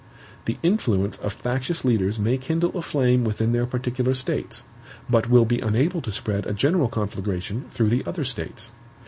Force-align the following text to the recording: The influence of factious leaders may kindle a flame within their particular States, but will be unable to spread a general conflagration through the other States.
The 0.45 0.57
influence 0.63 1.19
of 1.19 1.31
factious 1.31 1.85
leaders 1.85 2.17
may 2.17 2.39
kindle 2.39 2.75
a 2.75 2.81
flame 2.81 3.23
within 3.23 3.51
their 3.51 3.67
particular 3.67 4.15
States, 4.15 4.63
but 5.07 5.29
will 5.29 5.45
be 5.45 5.59
unable 5.59 6.01
to 6.01 6.11
spread 6.11 6.47
a 6.47 6.53
general 6.53 6.87
conflagration 6.89 7.65
through 7.69 7.89
the 7.89 8.03
other 8.07 8.23
States. 8.23 8.71